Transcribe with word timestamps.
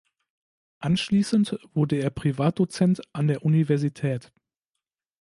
Anschließend 0.79 1.59
wurde 1.75 1.97
er 1.97 2.09
Privatdozent 2.09 3.01
an 3.13 3.27
der 3.27 3.45
Universität. 3.45 4.33